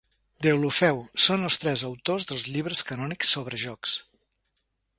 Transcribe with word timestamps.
Deulofeu—, 0.45 1.01
són 1.25 1.49
els 1.49 1.59
tres 1.65 1.83
autors 1.89 2.25
dels 2.31 2.47
llibres 2.55 2.81
canònics 2.89 3.35
sobre 3.37 3.61
jocs. 3.67 3.97